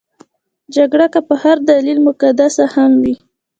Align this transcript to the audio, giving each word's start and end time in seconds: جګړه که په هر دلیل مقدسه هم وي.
جګړه 0.75 1.07
که 1.13 1.19
په 1.27 1.33
هر 1.43 1.57
دلیل 1.71 1.97
مقدسه 2.07 2.63
هم 2.73 2.91
وي. 3.03 3.15